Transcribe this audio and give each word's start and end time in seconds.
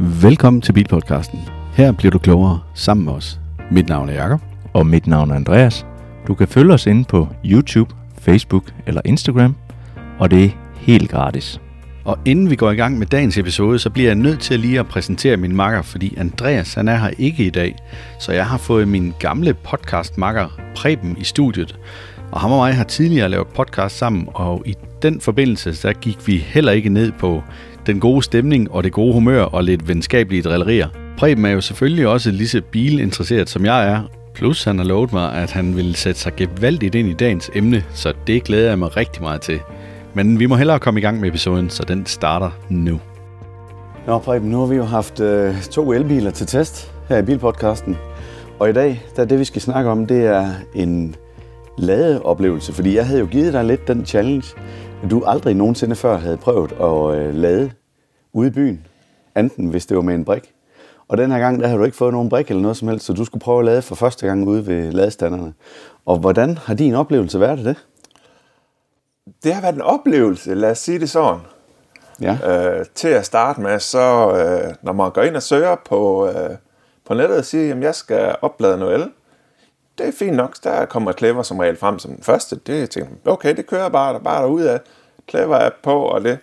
Velkommen 0.00 0.62
til 0.62 0.72
Bilpodcasten. 0.72 1.40
Her 1.72 1.92
bliver 1.92 2.10
du 2.10 2.18
klogere 2.18 2.60
sammen 2.74 3.04
med 3.04 3.12
os. 3.12 3.40
Mit 3.70 3.88
navn 3.88 4.08
er 4.08 4.12
Jakob. 4.12 4.40
Og 4.72 4.86
mit 4.86 5.06
navn 5.06 5.30
er 5.30 5.34
Andreas. 5.34 5.86
Du 6.26 6.34
kan 6.34 6.48
følge 6.48 6.74
os 6.74 6.86
inde 6.86 7.04
på 7.04 7.28
YouTube, 7.44 7.94
Facebook 8.18 8.64
eller 8.86 9.00
Instagram, 9.04 9.56
og 10.18 10.30
det 10.30 10.44
er 10.44 10.48
helt 10.74 11.10
gratis. 11.10 11.60
Og 12.04 12.18
inden 12.24 12.50
vi 12.50 12.56
går 12.56 12.70
i 12.70 12.74
gang 12.74 12.98
med 12.98 13.06
dagens 13.06 13.38
episode, 13.38 13.78
så 13.78 13.90
bliver 13.90 14.08
jeg 14.08 14.14
nødt 14.14 14.40
til 14.40 14.60
lige 14.60 14.80
at 14.80 14.86
præsentere 14.86 15.36
min 15.36 15.56
makker, 15.56 15.82
fordi 15.82 16.14
Andreas 16.16 16.74
han 16.74 16.88
er 16.88 16.96
her 16.96 17.10
ikke 17.18 17.44
i 17.44 17.50
dag. 17.50 17.76
Så 18.20 18.32
jeg 18.32 18.46
har 18.46 18.58
fået 18.58 18.88
min 18.88 19.14
gamle 19.18 19.54
podcast 19.54 20.18
makker 20.18 20.60
Preben 20.74 21.16
i 21.20 21.24
studiet. 21.24 21.78
Og 22.32 22.40
ham 22.40 22.52
og 22.52 22.58
mig 22.58 22.74
har 22.74 22.84
tidligere 22.84 23.28
lavet 23.28 23.46
podcast 23.46 23.98
sammen, 23.98 24.28
og 24.34 24.62
i 24.66 24.74
den 25.02 25.20
forbindelse, 25.20 25.74
så 25.74 25.92
gik 25.92 26.26
vi 26.26 26.36
heller 26.36 26.72
ikke 26.72 26.88
ned 26.88 27.12
på 27.12 27.42
den 27.88 28.00
gode 28.00 28.22
stemning 28.22 28.72
og 28.72 28.84
det 28.84 28.92
gode 28.92 29.12
humør 29.12 29.42
og 29.42 29.64
lidt 29.64 29.88
venskabelige 29.88 30.42
drillerier. 30.42 30.88
Preben 31.18 31.44
er 31.44 31.50
jo 31.50 31.60
selvfølgelig 31.60 32.08
også 32.08 32.30
lige 32.30 32.48
så 32.48 32.60
bilinteresseret 32.70 33.48
som 33.48 33.64
jeg 33.64 33.88
er, 33.88 34.02
plus 34.34 34.64
han 34.64 34.78
har 34.78 34.84
lovet 34.84 35.12
mig, 35.12 35.32
at 35.32 35.50
han 35.50 35.76
vil 35.76 35.94
sætte 35.94 36.20
sig 36.20 36.32
gevaldigt 36.36 36.94
ind 36.94 37.08
i 37.08 37.12
dagens 37.12 37.50
emne, 37.54 37.84
så 37.94 38.12
det 38.26 38.44
glæder 38.44 38.68
jeg 38.68 38.78
mig 38.78 38.96
rigtig 38.96 39.22
meget 39.22 39.40
til. 39.40 39.60
Men 40.14 40.38
vi 40.38 40.46
må 40.46 40.56
hellere 40.56 40.78
komme 40.78 41.00
i 41.00 41.02
gang 41.02 41.20
med 41.20 41.28
episoden, 41.28 41.70
så 41.70 41.84
den 41.88 42.06
starter 42.06 42.50
nu. 42.68 43.00
Nå 44.06 44.18
Preben, 44.18 44.50
nu 44.50 44.58
har 44.58 44.66
vi 44.66 44.76
jo 44.76 44.84
haft 44.84 45.20
øh, 45.20 45.62
to 45.62 45.92
elbiler 45.92 46.30
til 46.30 46.46
test 46.46 46.92
her 47.08 47.18
i 47.18 47.22
Bilpodcasten. 47.22 47.96
Og 48.58 48.70
i 48.70 48.72
dag, 48.72 49.02
der 49.16 49.24
det 49.24 49.38
vi 49.38 49.44
skal 49.44 49.62
snakke 49.62 49.90
om, 49.90 50.06
det 50.06 50.26
er 50.26 50.50
en 50.74 51.14
ladeoplevelse. 51.78 52.72
Fordi 52.72 52.96
jeg 52.96 53.06
havde 53.06 53.20
jo 53.20 53.26
givet 53.26 53.52
dig 53.52 53.64
lidt 53.64 53.88
den 53.88 54.06
challenge, 54.06 54.46
at 55.02 55.10
du 55.10 55.24
aldrig 55.26 55.54
nogensinde 55.54 55.96
før 55.96 56.18
havde 56.18 56.36
prøvet 56.36 56.72
at 56.72 57.20
øh, 57.20 57.34
lade 57.34 57.70
ude 58.32 58.48
i 58.48 58.50
byen. 58.50 58.86
Enten 59.36 59.68
hvis 59.68 59.86
det 59.86 59.96
var 59.96 60.02
med 60.02 60.14
en 60.14 60.24
brik. 60.24 60.54
Og 61.08 61.18
den 61.18 61.30
her 61.30 61.38
gang, 61.38 61.60
der 61.60 61.68
har 61.68 61.76
du 61.76 61.84
ikke 61.84 61.96
fået 61.96 62.12
nogen 62.12 62.28
brik 62.28 62.48
eller 62.48 62.62
noget 62.62 62.76
som 62.76 62.88
helst, 62.88 63.06
så 63.06 63.12
du 63.12 63.24
skulle 63.24 63.42
prøve 63.42 63.58
at 63.58 63.64
lade 63.64 63.82
for 63.82 63.94
første 63.94 64.26
gang 64.26 64.48
ude 64.48 64.66
ved 64.66 64.92
ladestanderne. 64.92 65.54
Og 66.06 66.18
hvordan 66.18 66.58
har 66.58 66.74
din 66.74 66.94
oplevelse 66.94 67.40
været 67.40 67.58
det? 67.58 67.76
Det 69.42 69.54
har 69.54 69.60
været 69.60 69.74
en 69.74 69.82
oplevelse, 69.82 70.54
lad 70.54 70.70
os 70.70 70.78
sige 70.78 70.98
det 70.98 71.10
sådan. 71.10 71.40
Ja. 72.20 72.38
Øh, 72.44 72.86
til 72.94 73.08
at 73.08 73.26
starte 73.26 73.60
med, 73.60 73.78
så 73.78 74.36
øh, 74.36 74.74
når 74.82 74.92
man 74.92 75.10
går 75.10 75.22
ind 75.22 75.36
og 75.36 75.42
søger 75.42 75.76
på, 75.84 76.28
øh, 76.28 76.50
på 77.06 77.14
nettet 77.14 77.38
og 77.38 77.44
siger, 77.44 77.74
at 77.74 77.82
jeg 77.82 77.94
skal 77.94 78.36
oplade 78.42 78.78
noget 78.78 78.94
el, 78.94 79.10
det 79.98 80.08
er 80.08 80.12
fint 80.12 80.36
nok, 80.36 80.64
der 80.64 80.84
kommer 80.84 81.12
Clever 81.12 81.42
som 81.42 81.58
regel 81.58 81.76
frem 81.76 81.98
som 81.98 82.10
den 82.14 82.22
første. 82.22 82.60
Det 82.66 82.90
tænker 82.90 83.10
okay, 83.24 83.56
det 83.56 83.66
kører 83.66 83.88
bare, 83.88 84.12
der 84.12 84.18
bare 84.18 84.42
derude 84.42 84.70
af. 84.70 84.80
Clever 85.30 85.66
app 85.66 85.74
på, 85.82 86.00
og 86.00 86.24
det, 86.24 86.38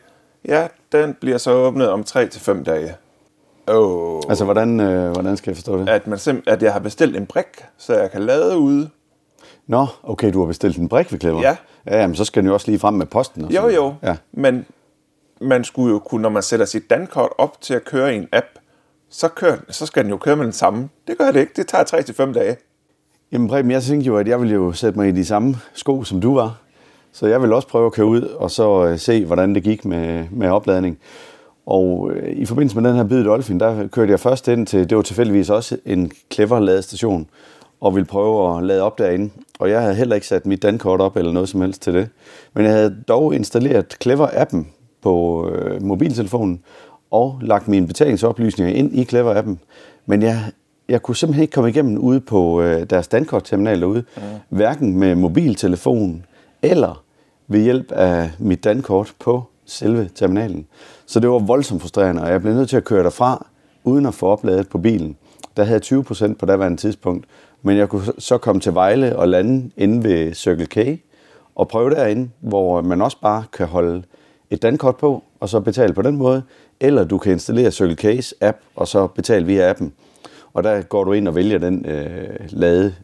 ja, 0.45 0.67
den 1.01 1.13
bliver 1.21 1.37
så 1.37 1.51
åbnet 1.51 1.89
om 1.89 2.03
3 2.03 2.27
til 2.27 2.41
fem 2.41 2.63
dage. 2.63 2.95
Oh. 3.67 4.21
Altså, 4.29 4.45
hvordan, 4.45 4.79
øh, 4.79 5.11
hvordan 5.11 5.37
skal 5.37 5.51
jeg 5.51 5.57
forstå 5.57 5.77
det? 5.79 5.89
At, 5.89 6.07
man 6.07 6.17
simp- 6.17 6.43
at 6.47 6.63
jeg 6.63 6.73
har 6.73 6.79
bestilt 6.79 7.17
en 7.17 7.25
brik, 7.25 7.45
så 7.77 7.97
jeg 7.99 8.11
kan 8.11 8.21
lade 8.23 8.57
ude. 8.57 8.89
Nå, 9.67 9.85
okay, 10.03 10.33
du 10.33 10.39
har 10.39 10.47
bestilt 10.47 10.77
en 10.77 10.89
brik 10.89 11.11
ved 11.11 11.19
Clever? 11.19 11.41
Ja. 11.41 11.55
Ja, 11.85 12.01
jamen, 12.01 12.15
så 12.15 12.25
skal 12.25 12.41
den 12.43 12.47
jo 12.47 12.53
også 12.53 12.67
lige 12.71 12.79
frem 12.79 12.93
med 12.93 13.05
posten. 13.05 13.45
Og 13.45 13.53
Jo, 13.55 13.67
jo. 13.69 13.93
Ja. 14.03 14.15
Men 14.31 14.65
man 15.41 15.63
skulle 15.63 15.93
jo 15.93 15.99
kunne, 15.99 16.21
når 16.21 16.29
man 16.29 16.43
sætter 16.43 16.65
sit 16.65 16.89
dankort 16.89 17.29
op 17.37 17.61
til 17.61 17.73
at 17.73 17.85
køre 17.85 18.13
i 18.13 18.17
en 18.17 18.27
app, 18.33 18.45
så, 19.09 19.27
kører, 19.27 19.57
så 19.69 19.85
skal 19.85 20.03
den 20.03 20.11
jo 20.11 20.17
køre 20.17 20.35
med 20.35 20.43
den 20.45 20.53
samme. 20.53 20.89
Det 21.07 21.17
gør 21.17 21.31
det 21.31 21.39
ikke. 21.39 21.51
Det 21.55 21.67
tager 21.67 21.83
3 21.83 22.01
til 22.01 22.15
fem 22.15 22.33
dage. 22.33 22.55
Jamen 23.31 23.47
Preben, 23.47 23.71
jeg 23.71 23.83
tænkte 23.83 24.07
jo, 24.07 24.17
at 24.17 24.27
jeg 24.27 24.39
ville 24.39 24.53
jo 24.55 24.71
sætte 24.71 24.99
mig 24.99 25.07
i 25.09 25.11
de 25.11 25.25
samme 25.25 25.55
sko, 25.73 26.03
som 26.03 26.21
du 26.21 26.35
var. 26.35 26.57
Så 27.15 27.27
jeg 27.27 27.41
vil 27.41 27.53
også 27.53 27.67
prøve 27.67 27.85
at 27.85 27.91
køre 27.91 28.05
ud 28.05 28.21
og 28.21 28.51
så 28.51 28.85
øh, 28.85 28.99
se, 28.99 29.25
hvordan 29.25 29.55
det 29.55 29.63
gik 29.63 29.85
med, 29.85 30.25
med 30.31 30.49
opladning. 30.49 30.97
Og 31.65 32.11
øh, 32.11 32.31
i 32.37 32.45
forbindelse 32.45 32.81
med 32.81 32.89
den 32.89 32.97
her 32.97 33.03
bid 33.03 33.23
Dolphin, 33.23 33.59
der 33.59 33.87
kørte 33.87 34.11
jeg 34.11 34.19
først 34.19 34.47
ind 34.47 34.67
til, 34.67 34.89
det 34.89 34.97
var 34.97 35.03
tilfældigvis 35.03 35.49
også 35.49 35.77
en 35.85 36.11
clever 36.33 36.59
ladestation, 36.59 37.27
og 37.81 37.95
ville 37.95 38.05
prøve 38.05 38.57
at 38.57 38.63
lade 38.63 38.81
op 38.81 38.97
derinde. 38.97 39.29
Og 39.59 39.69
jeg 39.69 39.81
havde 39.81 39.95
heller 39.95 40.15
ikke 40.15 40.27
sat 40.27 40.45
mit 40.45 40.63
dankort 40.63 41.01
op 41.01 41.17
eller 41.17 41.31
noget 41.31 41.49
som 41.49 41.61
helst 41.61 41.81
til 41.81 41.93
det. 41.93 42.09
Men 42.53 42.65
jeg 42.65 42.73
havde 42.73 42.95
dog 43.07 43.35
installeret 43.35 43.97
Clever-appen 44.03 44.67
på 45.01 45.47
øh, 45.49 45.83
mobiltelefonen, 45.83 46.63
og 47.11 47.39
lagt 47.41 47.67
mine 47.67 47.87
betalingsoplysninger 47.87 48.73
ind 48.73 48.95
i 48.95 49.03
Clever-appen. 49.03 49.57
Men 50.05 50.21
jeg, 50.21 50.39
jeg 50.89 51.01
kunne 51.01 51.15
simpelthen 51.15 51.41
ikke 51.41 51.53
komme 51.53 51.69
igennem 51.69 51.97
ude 51.97 52.19
på 52.19 52.61
øh, 52.61 52.89
deres 52.89 53.07
dankortterminal 53.07 53.81
derude, 53.81 54.03
mm. 54.17 54.21
hverken 54.49 54.99
med 54.99 55.15
mobiltelefon 55.15 56.25
eller 56.61 57.04
ved 57.47 57.61
hjælp 57.61 57.91
af 57.91 58.31
mit 58.39 58.63
dankort 58.63 59.13
på 59.19 59.43
selve 59.65 60.09
terminalen. 60.15 60.67
Så 61.05 61.19
det 61.19 61.29
var 61.29 61.39
voldsomt 61.39 61.81
frustrerende, 61.81 62.21
og 62.21 62.29
jeg 62.29 62.41
blev 62.41 62.53
nødt 62.53 62.69
til 62.69 62.77
at 62.77 62.83
køre 62.83 63.03
derfra, 63.03 63.45
uden 63.83 64.05
at 64.05 64.13
få 64.13 64.27
opladet 64.27 64.69
på 64.69 64.77
bilen. 64.77 65.17
Der 65.57 65.63
havde 65.63 65.73
jeg 65.73 65.81
20 65.81 66.03
procent 66.03 66.37
på 66.37 66.45
daværende 66.45 66.77
tidspunkt, 66.77 67.25
men 67.61 67.77
jeg 67.77 67.89
kunne 67.89 68.03
så 68.17 68.37
komme 68.37 68.61
til 68.61 68.73
Vejle 68.73 69.15
og 69.15 69.27
lande 69.27 69.71
inde 69.77 70.03
ved 70.03 70.33
Circle 70.33 70.65
K, 70.65 70.99
og 71.55 71.67
prøve 71.67 71.89
derinde, 71.89 72.29
hvor 72.39 72.81
man 72.81 73.01
også 73.01 73.17
bare 73.21 73.43
kan 73.53 73.67
holde 73.67 74.03
et 74.49 74.61
dankort 74.61 74.97
på, 74.97 75.23
og 75.39 75.49
så 75.49 75.59
betale 75.59 75.93
på 75.93 76.01
den 76.01 76.17
måde, 76.17 76.43
eller 76.79 77.03
du 77.03 77.17
kan 77.17 77.31
installere 77.31 77.71
Circle 77.71 78.19
K's 78.19 78.31
app, 78.41 78.57
og 78.75 78.87
så 78.87 79.07
betale 79.07 79.45
via 79.45 79.69
appen. 79.69 79.93
Og 80.53 80.63
der 80.63 80.81
går 80.81 81.03
du 81.03 81.13
ind 81.13 81.27
og 81.27 81.35
vælger 81.35 81.57
den 81.57 81.85
øh, 81.85 82.39
lade 82.49 82.95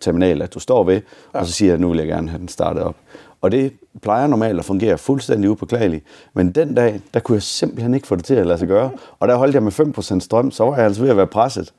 terminal, 0.00 0.42
at 0.42 0.54
du 0.54 0.60
står 0.60 0.84
ved, 0.84 1.00
ja. 1.34 1.40
og 1.40 1.46
så 1.46 1.52
siger 1.52 1.68
jeg, 1.68 1.74
at 1.74 1.80
nu 1.80 1.88
vil 1.88 1.98
jeg 1.98 2.06
gerne 2.06 2.28
have 2.28 2.38
den 2.38 2.48
startet 2.48 2.82
op. 2.82 2.96
Og 3.40 3.52
det 3.52 3.72
plejer 4.02 4.26
normalt 4.26 4.58
at 4.58 4.64
fungere 4.64 4.98
fuldstændig 4.98 5.50
upåklageligt. 5.50 6.04
Men 6.34 6.52
den 6.52 6.74
dag, 6.74 7.00
der 7.14 7.20
kunne 7.20 7.34
jeg 7.36 7.42
simpelthen 7.42 7.94
ikke 7.94 8.06
få 8.06 8.16
det 8.16 8.24
til 8.24 8.34
at 8.34 8.46
lade 8.46 8.58
sig 8.58 8.68
gøre. 8.68 8.90
Og 9.18 9.28
der 9.28 9.36
holdt 9.36 9.54
jeg 9.54 9.62
med 9.62 9.72
5% 9.72 10.20
strøm, 10.20 10.50
så 10.50 10.64
var 10.64 10.76
jeg 10.76 10.84
altså 10.84 11.02
ved 11.02 11.10
at 11.10 11.16
være 11.16 11.26
presset. 11.26 11.72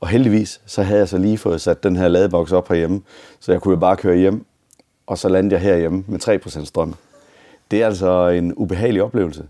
Og 0.00 0.08
heldigvis, 0.08 0.60
så 0.66 0.82
havde 0.82 0.98
jeg 0.98 1.08
så 1.08 1.18
lige 1.18 1.38
fået 1.38 1.60
sat 1.60 1.82
den 1.82 1.96
her 1.96 2.08
ladeboks 2.08 2.52
op 2.52 2.68
herhjemme, 2.68 3.00
så 3.40 3.52
jeg 3.52 3.60
kunne 3.60 3.74
jo 3.74 3.80
bare 3.80 3.96
køre 3.96 4.16
hjem, 4.16 4.44
og 5.06 5.18
så 5.18 5.28
landede 5.28 5.54
jeg 5.54 5.62
herhjemme 5.62 6.04
med 6.06 6.44
3% 6.46 6.64
strøm. 6.64 6.94
Det 7.70 7.82
er 7.82 7.86
altså 7.86 8.28
en 8.28 8.54
ubehagelig 8.54 9.02
oplevelse. 9.02 9.44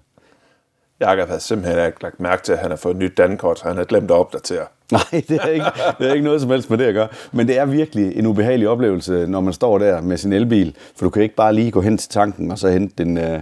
Jakob 1.00 1.28
havde 1.28 1.40
simpelthen 1.40 1.86
ikke 1.86 2.02
lagt 2.02 2.20
mærke 2.20 2.42
til, 2.42 2.52
at 2.52 2.58
han 2.58 2.70
har 2.70 2.76
fået 2.76 2.94
et 2.94 2.98
nyt 2.98 3.16
dankort, 3.16 3.58
så 3.58 3.64
han 3.64 3.76
havde 3.76 3.88
glemt 3.88 4.10
at 4.10 4.16
opdatere. 4.16 4.66
Nej, 4.92 5.02
det 5.28 5.30
er, 5.30 5.48
ikke, 5.48 5.66
det 5.98 6.08
er 6.08 6.12
ikke 6.12 6.24
noget 6.24 6.40
som 6.40 6.50
helst 6.50 6.70
med 6.70 6.78
det 6.78 6.84
at 6.84 6.94
gøre. 6.94 7.08
Men 7.32 7.48
det 7.48 7.58
er 7.58 7.64
virkelig 7.64 8.16
en 8.16 8.26
ubehagelig 8.26 8.68
oplevelse, 8.68 9.26
når 9.26 9.40
man 9.40 9.52
står 9.52 9.78
der 9.78 10.00
med 10.00 10.16
sin 10.16 10.32
elbil. 10.32 10.76
For 10.96 11.06
du 11.06 11.10
kan 11.10 11.22
ikke 11.22 11.34
bare 11.34 11.54
lige 11.54 11.70
gå 11.70 11.80
hen 11.80 11.98
til 11.98 12.10
tanken 12.10 12.50
og 12.50 12.58
så 12.58 12.68
hente 12.68 13.02
en, 13.02 13.18
uh, 13.18 13.40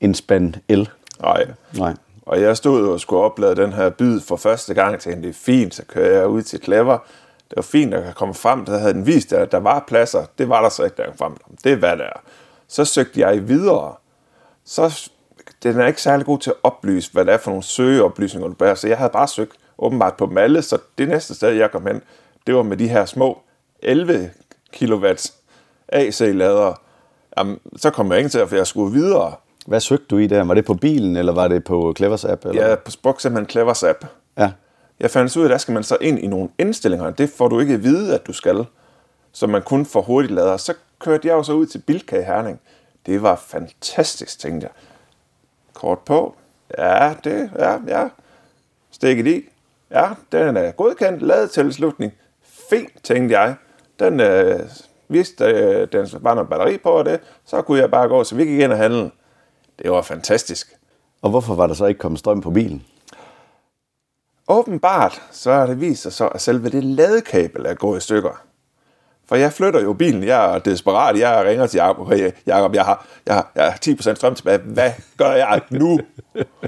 en 0.00 0.14
spand 0.14 0.54
el. 0.68 0.88
Nej. 1.22 1.46
Nej. 1.78 1.94
Og 2.22 2.40
jeg 2.40 2.56
stod 2.56 2.88
og 2.88 3.00
skulle 3.00 3.22
oplade 3.22 3.56
den 3.56 3.72
her 3.72 3.90
byd 3.90 4.20
for 4.20 4.36
første 4.36 4.74
gang, 4.74 4.94
og 4.94 5.00
tænkte, 5.00 5.22
det 5.22 5.28
er 5.28 5.38
fint, 5.38 5.74
så 5.74 5.82
kører 5.88 6.18
jeg 6.18 6.28
ud 6.28 6.42
til 6.42 6.62
Clever. 6.62 6.98
Det 7.48 7.56
var 7.56 7.62
fint, 7.62 7.94
at 7.94 8.04
jeg 8.04 8.14
komme 8.14 8.34
frem, 8.34 8.64
der 8.64 8.78
havde 8.78 8.94
den 8.94 9.06
vist, 9.06 9.32
at 9.32 9.52
der 9.52 9.58
var 9.58 9.84
pladser. 9.88 10.24
Det 10.38 10.48
var 10.48 10.62
der 10.62 10.68
så 10.68 10.84
ikke, 10.84 10.96
der 10.96 11.04
kom 11.04 11.16
frem. 11.18 11.36
Det 11.64 11.72
er 11.72 11.76
hvad 11.76 11.96
der 11.96 12.04
er. 12.04 12.20
Så 12.68 12.84
søgte 12.84 13.20
jeg 13.20 13.48
videre. 13.48 13.94
Så 14.64 15.10
den 15.62 15.80
er 15.80 15.86
ikke 15.86 16.02
særlig 16.02 16.26
god 16.26 16.38
til 16.38 16.50
at 16.50 16.56
oplyse, 16.62 17.12
hvad 17.12 17.24
det 17.24 17.34
er 17.34 17.38
for 17.38 17.50
nogle 17.50 17.62
søgeoplysninger, 17.62 18.48
du 18.48 18.54
bærer. 18.54 18.74
Så 18.74 18.88
jeg 18.88 18.98
havde 18.98 19.10
bare 19.12 19.28
søgt 19.28 19.52
åbenbart 19.78 20.14
på 20.16 20.26
Malle, 20.26 20.62
så 20.62 20.78
det 20.98 21.08
næste 21.08 21.34
sted, 21.34 21.50
jeg 21.50 21.70
kom 21.70 21.86
hen, 21.86 22.02
det 22.46 22.54
var 22.54 22.62
med 22.62 22.76
de 22.76 22.88
her 22.88 23.04
små 23.04 23.38
11 23.82 24.30
kW 24.78 25.06
AC-ladere. 25.88 26.74
Jamen, 27.38 27.58
så 27.76 27.90
kom 27.90 28.10
jeg 28.10 28.18
ikke 28.18 28.30
til, 28.30 28.46
for 28.46 28.56
jeg 28.56 28.66
skulle 28.66 28.92
videre. 28.92 29.34
Hvad 29.66 29.80
søgte 29.80 30.06
du 30.10 30.18
i 30.18 30.26
der? 30.26 30.44
Var 30.44 30.54
det 30.54 30.64
på 30.64 30.74
bilen, 30.74 31.16
eller 31.16 31.32
var 31.32 31.48
det 31.48 31.64
på 31.64 31.94
Clevers 31.96 32.24
app? 32.24 32.44
Eller? 32.44 32.66
Jeg 32.66 32.78
brugte 33.02 33.22
simpelthen 33.22 33.50
Clevers 33.50 33.82
app. 33.82 34.04
ja. 34.38 34.52
Jeg 35.00 35.10
fandt 35.10 35.36
ud 35.36 35.42
af, 35.42 35.46
at 35.46 35.50
der 35.50 35.58
skal 35.58 35.74
man 35.74 35.82
så 35.82 35.96
ind 36.00 36.18
i 36.18 36.26
nogle 36.26 36.48
indstillinger. 36.58 37.10
Det 37.10 37.30
får 37.30 37.48
du 37.48 37.60
ikke 37.60 37.74
at 37.74 37.82
vide, 37.82 38.14
at 38.14 38.26
du 38.26 38.32
skal. 38.32 38.64
Så 39.32 39.46
man 39.46 39.62
kun 39.62 39.86
får 39.86 40.02
hurtigt 40.02 40.34
lader. 40.34 40.56
Så 40.56 40.74
kørte 40.98 41.28
jeg 41.28 41.34
jo 41.34 41.42
så 41.42 41.52
ud 41.52 41.66
til 41.66 41.78
Bilka 41.78 42.20
i 42.20 42.22
Herning. 42.22 42.60
Det 43.06 43.22
var 43.22 43.36
fantastisk, 43.46 44.38
tænkte 44.38 44.64
jeg. 44.64 44.70
Kort 45.80 45.98
på. 45.98 46.36
Ja, 46.78 47.14
det, 47.24 47.50
ja, 47.58 47.78
ja. 47.88 48.08
Stikket 48.90 49.26
i. 49.26 49.48
Ja, 49.90 50.08
den 50.32 50.56
er 50.56 50.70
godkendt. 50.70 51.22
Ladet 51.22 51.50
til 51.50 51.72
slutning. 51.72 52.12
Fint, 52.70 53.04
tænkte 53.04 53.40
jeg. 53.40 53.54
Den 53.98 54.20
øh, 54.20 54.60
vidste, 55.08 55.44
øh, 55.44 55.88
den 55.92 56.08
var 56.20 56.34
noget 56.34 56.48
batteri 56.48 56.78
på 56.78 56.88
og 56.90 57.04
det. 57.04 57.20
Så 57.44 57.62
kunne 57.62 57.78
jeg 57.78 57.90
bare 57.90 58.08
gå, 58.08 58.24
så 58.24 58.34
vi 58.34 58.44
gik 58.44 58.60
ind 58.60 58.72
og 58.72 58.78
handle. 58.78 59.10
Det 59.78 59.90
var 59.90 60.02
fantastisk. 60.02 60.76
Og 61.22 61.30
hvorfor 61.30 61.54
var 61.54 61.66
der 61.66 61.74
så 61.74 61.86
ikke 61.86 61.98
kommet 61.98 62.18
strøm 62.18 62.40
på 62.40 62.50
bilen? 62.50 62.86
Åbenbart, 64.48 65.22
så 65.30 65.52
har 65.52 65.66
det 65.66 65.80
vist 65.80 66.02
sig 66.02 66.12
så, 66.12 66.28
at 66.28 66.40
selve 66.40 66.70
det 66.70 66.84
ladekabel 66.84 67.66
er 67.66 67.74
gået 67.74 67.98
i 67.98 68.00
stykker. 68.00 68.42
For 69.30 69.36
jeg 69.36 69.52
flytter 69.52 69.80
jo 69.80 69.92
bilen, 69.92 70.24
jeg 70.24 70.54
er 70.54 70.58
desperat, 70.58 71.18
jeg 71.18 71.44
ringer 71.46 71.66
til 71.66 71.78
Jacob, 71.78 72.12
hey, 72.12 72.30
Jacob 72.46 72.74
jeg, 72.74 72.84
har, 72.84 73.06
jeg, 73.26 73.34
har, 73.34 73.52
jeg 73.54 73.64
har 73.64 73.78
10% 73.86 74.14
strøm 74.14 74.34
tilbage, 74.34 74.58
hvad 74.58 74.90
gør 75.16 75.32
jeg 75.32 75.60
nu? 75.70 76.00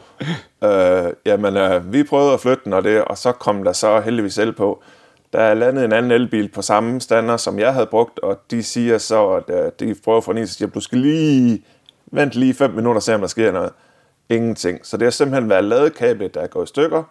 øh, 0.65 1.13
jamen, 1.27 1.57
øh, 1.57 1.93
vi 1.93 2.03
prøvede 2.03 2.33
at 2.33 2.41
flytte 2.41 2.65
den, 2.65 2.73
og, 2.73 2.85
det, 2.85 3.05
og 3.05 3.19
så 3.19 3.33
kom 3.33 3.65
der 3.65 3.73
så 3.73 4.01
heldigvis 4.01 4.39
el 4.39 4.53
på. 4.53 4.83
Der 5.33 5.39
er 5.39 5.55
landet 5.55 5.85
en 5.85 5.93
anden 5.93 6.11
elbil 6.11 6.49
på 6.49 6.63
samme 6.63 7.01
stander, 7.01 7.37
som 7.37 7.59
jeg 7.59 7.75
havde 7.75 7.87
brugt, 7.87 8.19
og 8.19 8.41
de 8.51 8.63
siger 8.63 8.99
så, 8.99 9.29
at 9.29 9.51
øh, 9.51 9.73
de 9.81 9.95
prøver 10.05 10.21
for 10.21 10.33
en, 10.33 10.47
siger, 10.47 10.69
du 10.69 10.81
skal 10.81 10.99
lige 10.99 11.65
vente 12.13 12.39
lige 12.39 12.55
5 12.55 12.71
minutter 12.71 12.99
og 12.99 13.03
se, 13.03 13.15
om 13.15 13.21
der 13.21 13.29
sker 13.29 13.53
noget. 13.53 13.73
Ingenting. 14.29 14.79
Så 14.83 14.97
det 14.97 15.07
har 15.07 15.11
simpelthen 15.11 15.51
været 15.51 15.65
ladekablet, 15.65 16.35
der 16.35 16.41
er 16.41 16.47
gået 16.47 16.65
i 16.65 16.69
stykker, 16.69 17.03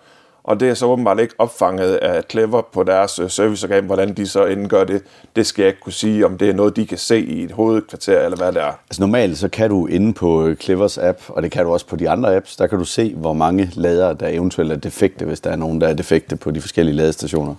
og 0.44 0.60
det 0.60 0.70
er 0.70 0.74
så 0.74 0.86
åbenbart 0.86 1.20
ikke 1.20 1.34
opfanget 1.38 1.96
af 1.96 2.24
Clever 2.30 2.62
på 2.74 2.84
deres 2.84 3.20
øh, 3.20 3.30
serviceorgan, 3.30 3.86
hvordan 3.86 4.14
de 4.14 4.28
så 4.28 4.46
indgør 4.46 4.84
det. 4.84 5.04
Det 5.36 5.46
skal 5.48 5.64
jeg 5.64 5.68
ikke 5.68 5.82
kunne 5.82 5.94
sige, 5.94 6.26
om 6.26 6.38
det 6.38 6.50
er 6.50 6.54
noget, 6.54 6.76
de 6.76 6.86
kan 6.86 6.98
se 6.98 7.20
i 7.20 7.44
et 7.44 7.52
hovedkvarter, 7.52 8.22
eller 8.22 8.38
hvad 8.38 8.52
det 8.52 8.62
er. 8.62 8.72
Altså 8.90 9.02
normalt 9.02 9.38
så 9.38 9.50
kan 9.50 9.70
du 9.70 9.86
inde 9.88 10.14
på 10.14 10.46
øh, 10.46 10.56
Clevers 10.56 10.98
app, 10.98 11.20
og 11.28 11.44
det 11.44 11.52
kan 11.52 11.66
du 11.66 11.72
også 11.74 11.88
på 11.88 11.96
de 11.96 12.10
andre 12.10 12.36
apps, 12.36 12.56
der 12.56 12.68
kan 12.68 12.78
du 12.78 12.86
se, 12.86 13.14
hvor 13.16 13.34
mange 13.34 13.72
ladere, 13.74 14.14
der 14.14 14.28
eventuelt 14.28 14.72
er 14.72 14.76
defekte, 14.76 15.26
hvis 15.26 15.40
der 15.40 15.50
er 15.50 15.56
nogen, 15.56 15.82
der 15.82 15.88
er 15.88 15.94
defekte 15.94 16.36
på 16.36 16.52
de 16.52 16.62
forskellige 16.62 16.96
ladestationer. 16.96 17.56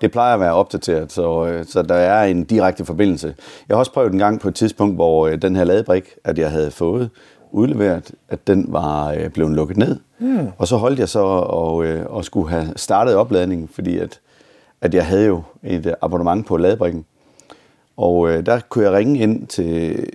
Det 0.00 0.10
plejer 0.10 0.34
at 0.34 0.40
være 0.40 0.54
opdateret, 0.54 1.12
så, 1.12 1.46
øh, 1.46 1.64
så 1.68 1.82
der 1.82 1.94
er 1.94 2.24
en 2.24 2.44
direkte 2.44 2.84
forbindelse. 2.84 3.34
Jeg 3.68 3.74
har 3.74 3.78
også 3.78 3.92
prøvet 3.92 4.12
en 4.12 4.18
gang 4.18 4.40
på 4.40 4.48
et 4.48 4.54
tidspunkt, 4.54 4.94
hvor 4.94 5.28
den 5.28 5.56
her 5.56 5.64
ladebrik, 5.64 6.04
at 6.24 6.38
jeg 6.38 6.50
havde 6.50 6.70
fået, 6.70 7.10
udleveret, 7.56 8.12
at 8.28 8.46
den 8.46 8.66
var 8.68 9.12
øh, 9.12 9.28
blevet 9.28 9.52
lukket 9.52 9.76
ned. 9.76 9.98
Mm. 10.18 10.48
Og 10.58 10.68
så 10.68 10.76
holdt 10.76 10.98
jeg 10.98 11.08
så 11.08 11.20
og, 11.20 11.84
øh, 11.84 12.06
og 12.06 12.24
skulle 12.24 12.50
have 12.50 12.72
startet 12.76 13.14
opladningen, 13.14 13.68
fordi 13.68 13.98
at, 13.98 14.20
at 14.80 14.94
jeg 14.94 15.06
havde 15.06 15.26
jo 15.26 15.42
et 15.62 15.94
abonnement 16.02 16.46
på 16.46 16.56
ladebrikken. 16.56 17.04
Og 17.96 18.30
øh, 18.30 18.46
der 18.46 18.60
kunne 18.68 18.84
jeg 18.84 18.92
ringe 18.92 19.18
ind 19.18 19.46
til, 19.46 20.06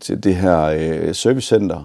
til 0.00 0.24
det 0.24 0.36
her 0.36 0.62
øh, 0.62 1.14
servicecenter, 1.14 1.84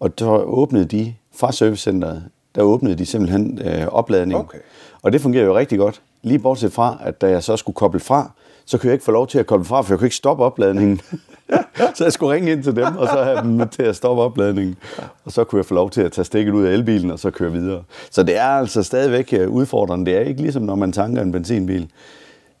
og 0.00 0.10
så 0.18 0.30
åbnede 0.36 0.84
de 0.84 1.14
fra 1.34 1.52
servicecenteret, 1.52 2.22
der 2.54 2.62
åbnede 2.62 2.94
de 2.94 3.06
simpelthen 3.06 3.58
øh, 3.64 3.86
opladningen. 3.86 4.44
Okay. 4.44 4.58
Og 5.02 5.12
det 5.12 5.20
fungerer 5.20 5.44
jo 5.44 5.56
rigtig 5.56 5.78
godt. 5.78 6.02
Lige 6.22 6.38
bortset 6.38 6.72
fra, 6.72 6.98
at 7.04 7.20
da 7.20 7.28
jeg 7.28 7.42
så 7.42 7.56
skulle 7.56 7.74
koble 7.74 8.00
fra, 8.00 8.30
så 8.64 8.78
kunne 8.78 8.88
jeg 8.88 8.92
ikke 8.92 9.04
få 9.04 9.12
lov 9.12 9.26
til 9.26 9.38
at 9.38 9.46
koble 9.46 9.64
fra, 9.64 9.80
for 9.80 9.92
jeg 9.92 9.98
kunne 9.98 10.06
ikke 10.06 10.16
stoppe 10.16 10.44
opladningen. 10.44 11.00
så 11.96 12.04
jeg 12.04 12.12
skulle 12.12 12.34
ringe 12.34 12.52
ind 12.52 12.62
til 12.62 12.76
dem, 12.76 12.96
og 12.96 13.08
så 13.08 13.22
have 13.24 13.38
dem 13.38 13.68
til 13.68 13.82
at 13.82 13.96
stoppe 13.96 14.22
opladningen. 14.22 14.76
Og 15.24 15.32
så 15.32 15.44
kunne 15.44 15.58
jeg 15.58 15.66
få 15.66 15.74
lov 15.74 15.90
til 15.90 16.00
at 16.00 16.12
tage 16.12 16.24
stikket 16.24 16.52
ud 16.52 16.64
af 16.64 16.72
elbilen, 16.72 17.10
og 17.10 17.18
så 17.18 17.30
køre 17.30 17.52
videre. 17.52 17.82
Så 18.10 18.22
det 18.22 18.36
er 18.36 18.44
altså 18.44 18.82
stadigvæk 18.82 19.32
øh, 19.32 19.48
udfordrende. 19.48 20.06
Det 20.06 20.16
er 20.16 20.20
ikke 20.20 20.42
ligesom, 20.42 20.62
når 20.62 20.74
man 20.74 20.92
tanker 20.92 21.22
en 21.22 21.32
benzinbil. 21.32 21.90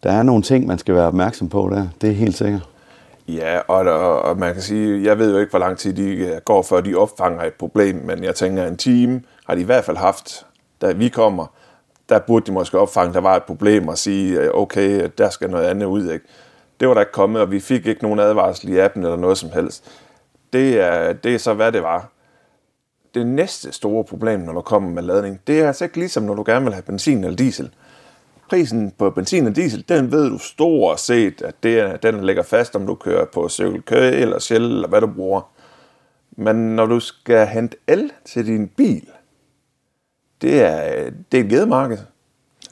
Der 0.02 0.12
er 0.12 0.22
nogle 0.22 0.42
ting, 0.42 0.66
man 0.66 0.78
skal 0.78 0.94
være 0.94 1.06
opmærksom 1.06 1.48
på 1.48 1.70
der. 1.72 1.88
Det 2.00 2.10
er 2.10 2.14
helt 2.14 2.36
sikkert. 2.36 2.62
Ja, 3.28 3.58
og, 3.58 3.78
og, 3.78 4.22
og 4.22 4.38
man 4.38 4.52
kan 4.52 4.62
sige, 4.62 5.04
jeg 5.04 5.18
ved 5.18 5.32
jo 5.32 5.38
ikke, 5.38 5.50
hvor 5.50 5.58
lang 5.58 5.78
tid 5.78 5.92
de 5.92 6.08
øh, 6.10 6.40
går, 6.44 6.62
før 6.62 6.80
de 6.80 6.94
opfanger 6.94 7.42
et 7.42 7.54
problem, 7.54 7.96
men 7.96 8.24
jeg 8.24 8.34
tænker, 8.34 8.66
en 8.66 8.76
time 8.76 9.22
har 9.46 9.54
de 9.54 9.60
i 9.60 9.64
hvert 9.64 9.84
fald 9.84 9.96
haft, 9.96 10.46
da 10.80 10.92
vi 10.92 11.08
kommer, 11.08 11.46
der 12.12 12.18
burde 12.18 12.46
de 12.46 12.52
måske 12.52 12.78
opfange, 12.78 13.14
der 13.14 13.20
var 13.20 13.36
et 13.36 13.42
problem 13.42 13.88
og 13.88 13.98
sige, 13.98 14.40
øh, 14.40 14.50
okay, 14.54 15.10
der 15.18 15.30
skal 15.30 15.50
noget 15.50 15.64
andet 15.64 15.86
ud. 15.86 16.10
Ikke? 16.10 16.26
Det 16.80 16.88
var 16.88 16.94
der 16.94 17.00
ikke 17.00 17.12
kommet, 17.12 17.42
og 17.42 17.50
vi 17.50 17.60
fik 17.60 17.86
ikke 17.86 18.02
nogen 18.02 18.18
advarsel 18.20 18.68
i 18.68 18.78
appen 18.78 19.02
eller 19.02 19.16
noget 19.16 19.38
som 19.38 19.50
helst. 19.50 19.90
Det 20.52 20.80
er, 20.80 21.12
det 21.12 21.34
er 21.34 21.38
så, 21.38 21.54
hvad 21.54 21.72
det 21.72 21.82
var. 21.82 22.08
Det 23.14 23.26
næste 23.26 23.72
store 23.72 24.04
problem, 24.04 24.40
når 24.40 24.52
du 24.52 24.60
kommer 24.60 24.90
med 24.90 25.02
ladning, 25.02 25.40
det 25.46 25.60
er 25.60 25.66
altså 25.66 25.84
ikke 25.84 25.98
ligesom, 25.98 26.22
når 26.22 26.34
du 26.34 26.42
gerne 26.46 26.64
vil 26.64 26.74
have 26.74 26.82
benzin 26.82 27.24
eller 27.24 27.36
diesel. 27.36 27.70
Prisen 28.50 28.92
på 28.98 29.10
benzin 29.10 29.46
og 29.46 29.56
diesel, 29.56 29.84
den 29.88 30.12
ved 30.12 30.30
du 30.30 30.38
stort 30.38 31.00
set, 31.00 31.42
at 31.42 31.54
det 31.62 31.78
er, 31.78 31.96
den 31.96 32.24
ligger 32.24 32.42
fast, 32.42 32.76
om 32.76 32.86
du 32.86 32.94
kører 32.94 33.24
på 33.24 33.48
Circle 33.48 33.82
K 33.82 33.92
eller 33.92 34.38
Shell, 34.38 34.64
eller 34.64 34.88
hvad 34.88 35.00
du 35.00 35.06
bruger. 35.06 35.50
Men 36.36 36.76
når 36.76 36.86
du 36.86 37.00
skal 37.00 37.46
hente 37.46 37.76
el 37.88 38.12
til 38.24 38.46
din 38.46 38.68
bil, 38.68 39.08
det 40.42 40.62
er, 40.62 41.10
det 41.32 41.40
er 41.40 41.44
et 41.44 41.50
gedemarked. 41.50 41.98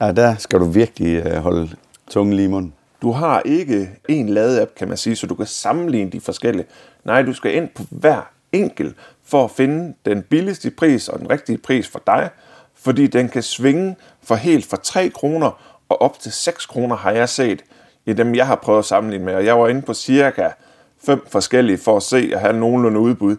Ja, 0.01 0.11
der 0.11 0.35
skal 0.35 0.59
du 0.59 0.65
virkelig 0.65 1.25
øh, 1.25 1.35
holde 1.35 1.69
tungen 2.09 2.35
lige 2.35 2.45
i 2.45 2.49
munden. 2.49 2.73
Du 3.01 3.11
har 3.11 3.41
ikke 3.45 3.89
en 4.07 4.29
ladeapp, 4.29 4.75
kan 4.75 4.87
man 4.87 4.97
sige, 4.97 5.15
så 5.15 5.27
du 5.27 5.35
kan 5.35 5.45
sammenligne 5.45 6.11
de 6.11 6.21
forskellige. 6.21 6.65
Nej, 7.03 7.21
du 7.21 7.33
skal 7.33 7.55
ind 7.55 7.69
på 7.69 7.83
hver 7.89 8.31
enkelt 8.51 8.95
for 9.23 9.43
at 9.43 9.51
finde 9.51 9.93
den 10.05 10.21
billigste 10.21 10.71
pris 10.71 11.09
og 11.09 11.19
den 11.19 11.29
rigtige 11.29 11.57
pris 11.57 11.87
for 11.87 12.01
dig, 12.07 12.29
fordi 12.75 13.07
den 13.07 13.29
kan 13.29 13.43
svinge 13.43 13.95
for 14.23 14.35
helt 14.35 14.65
fra 14.65 14.77
3 14.83 15.09
kroner 15.09 15.81
og 15.89 16.01
op 16.01 16.19
til 16.19 16.31
6 16.31 16.65
kroner 16.65 16.95
har 16.95 17.11
jeg 17.11 17.29
set 17.29 17.63
i 18.05 18.13
dem, 18.13 18.35
jeg 18.35 18.47
har 18.47 18.55
prøvet 18.55 18.79
at 18.79 18.85
sammenligne 18.85 19.25
med. 19.25 19.35
Og 19.35 19.45
jeg 19.45 19.59
var 19.59 19.67
inde 19.67 19.81
på 19.81 19.93
cirka 19.93 20.49
fem 21.05 21.25
forskellige 21.27 21.77
for 21.77 21.97
at 21.97 22.03
se 22.03 22.31
og 22.33 22.39
have 22.39 22.53
nogenlunde 22.53 22.99
udbud. 22.99 23.37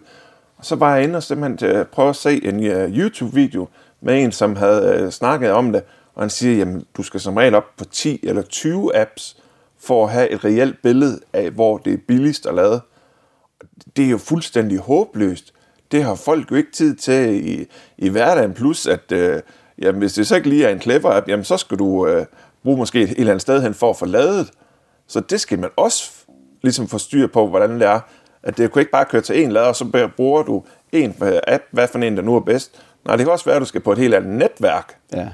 Og 0.59 0.65
så 0.65 0.77
var 0.77 0.95
jeg 0.95 1.05
inde 1.05 1.17
og 1.17 1.23
simpelthen 1.23 1.87
prøve 1.93 2.09
at 2.09 2.17
se 2.17 2.45
en 2.45 2.57
uh, 2.57 2.99
YouTube-video 2.99 3.69
med 4.03 4.23
en, 4.23 4.33
som 4.33 4.57
havde 4.57 4.99
øh, 4.99 5.11
snakket 5.11 5.51
om 5.51 5.73
det, 5.73 5.83
og 6.15 6.23
han 6.23 6.31
siger, 6.31 6.57
jamen 6.57 6.85
du 6.97 7.03
skal 7.03 7.21
som 7.21 7.37
regel 7.37 7.55
op 7.55 7.65
på 7.77 7.85
10 7.85 8.21
eller 8.23 8.43
20 8.43 8.97
apps, 8.97 9.37
for 9.83 10.05
at 10.05 10.13
have 10.13 10.31
et 10.31 10.45
reelt 10.45 10.83
billede 10.83 11.21
af, 11.33 11.51
hvor 11.51 11.79
det 11.79 11.93
er 11.93 11.99
billigst 12.09 12.47
at 12.47 12.55
lade. 12.55 12.81
Det 13.97 14.05
er 14.05 14.11
jo 14.11 14.19
fuldstændig 14.19 14.79
håbløst. 14.79 15.55
Det 15.93 16.05
har 16.05 16.15
folk 16.15 16.51
jo 16.51 16.57
ikke 16.57 16.73
tid 16.73 16.97
til 16.97 17.49
i, 17.49 17.67
i 17.99 18.09
hverdagen. 18.09 18.55
Plus, 18.55 18.87
at 18.87 19.13
øh, 19.13 19.41
jamen, 19.79 19.99
hvis 19.99 20.13
det 20.13 20.27
så 20.27 20.37
ikke 20.37 20.49
lige 20.49 20.65
er 20.65 20.73
en 20.73 20.81
clever 20.81 21.17
app, 21.17 21.29
jamen, 21.29 21.45
så 21.45 21.57
skal 21.57 21.79
du 21.79 22.07
øh, 22.07 22.27
bruge 22.63 22.77
måske 22.77 23.03
et 23.03 23.11
eller 23.11 23.33
andet 23.33 23.43
sted 23.43 23.63
hen 23.63 23.75
for 23.75 23.91
at 23.91 23.97
få 23.97 24.07
ladet. 24.07 24.51
Så 25.07 25.21
det 25.21 25.41
skal 25.41 25.59
man 25.59 25.71
også 25.77 26.11
ligesom 26.63 26.89
få 26.89 26.99
styr 26.99 27.27
på, 27.27 27.49
hvordan 27.49 27.75
det 27.75 27.89
er. 27.89 28.01
At 28.43 28.59
det 28.59 28.73
kan 28.73 28.81
ikke 28.81 28.93
bare 28.93 29.05
køre 29.05 29.23
til 29.23 29.43
en 29.45 29.53
lader, 29.53 29.67
og 29.67 29.77
så 29.77 30.11
bruger 30.17 30.43
du 30.43 30.65
en 30.93 31.15
app, 31.47 31.65
hvad 31.71 31.89
for 31.89 31.99
en, 31.99 32.17
der 32.17 32.23
nu 32.23 32.37
er 32.37 32.41
bedst. 32.41 32.83
Nej, 33.07 33.17
det 33.17 33.25
kan 33.25 33.33
også 33.33 33.45
være, 33.45 33.57
at 33.57 33.61
du 33.61 33.67
skal 33.67 33.81
på 33.81 33.93
et 33.93 33.99
helt 33.99 34.15
andet 34.15 34.33
netværk. 34.33 34.97
Ja. 35.13 35.29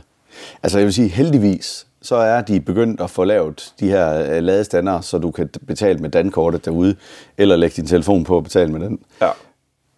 Altså 0.63 0.79
jeg 0.79 0.85
vil 0.85 0.95
sige, 0.95 1.09
heldigvis, 1.09 1.87
så 2.03 2.17
er 2.17 2.41
de 2.41 2.61
begyndt 2.61 3.01
at 3.01 3.11
få 3.11 3.25
lavet 3.25 3.75
de 3.81 3.89
her 3.89 4.35
øh, 4.35 4.43
ladestander, 4.43 5.01
så 5.01 5.19
du 5.19 5.31
kan 5.31 5.51
betale 5.67 5.99
med 5.99 6.11
dankortet 6.11 6.65
derude, 6.65 6.97
eller 7.39 7.57
lægge 7.57 7.77
din 7.77 7.87
telefon 7.87 8.25
på 8.25 8.37
og 8.37 8.45
betale 8.45 8.73
med 8.73 8.81
den. 8.81 8.99
Ja. 9.21 9.31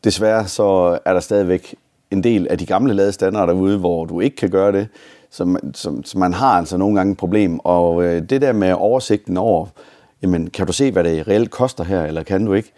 Desværre 0.04 0.48
så 0.48 0.98
er 1.04 1.12
der 1.12 1.20
stadigvæk 1.20 1.74
en 2.10 2.24
del 2.24 2.48
af 2.48 2.58
de 2.58 2.66
gamle 2.66 2.94
ladestander 2.94 3.46
derude, 3.46 3.78
hvor 3.78 4.04
du 4.04 4.20
ikke 4.20 4.36
kan 4.36 4.50
gøre 4.50 4.72
det, 4.72 4.88
så, 5.30 5.58
så, 5.74 6.02
så 6.04 6.18
man 6.18 6.32
har 6.32 6.58
altså 6.58 6.76
nogle 6.76 6.96
gange 6.96 7.12
et 7.12 7.18
problem. 7.18 7.58
Og 7.58 8.04
øh, 8.04 8.22
det 8.22 8.42
der 8.42 8.52
med 8.52 8.72
oversigten 8.72 9.36
over, 9.36 9.66
jamen 10.22 10.50
kan 10.50 10.66
du 10.66 10.72
se, 10.72 10.92
hvad 10.92 11.04
det 11.04 11.28
reelt 11.28 11.50
koster 11.50 11.84
her, 11.84 12.04
eller 12.04 12.22
kan 12.22 12.46
du 12.46 12.52
ikke? 12.52 12.72